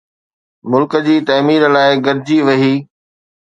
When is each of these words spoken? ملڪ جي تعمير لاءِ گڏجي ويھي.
ملڪ 0.71 0.93
جي 1.07 1.17
تعمير 1.27 1.61
لاءِ 1.75 1.91
گڏجي 2.05 2.37
ويھي. 2.47 2.73